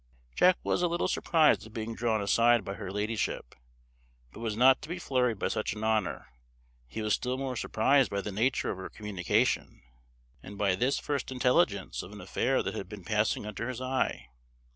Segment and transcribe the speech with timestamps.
[0.33, 3.53] Jack was a little surprised at being drawn aside by her ladyship,
[4.33, 6.25] but was not to be flurried by such an honour:
[6.87, 9.83] he was still more surprised by the nature of her communication,
[10.41, 14.27] and by this first intelligence of an affair that had been passing under his eye.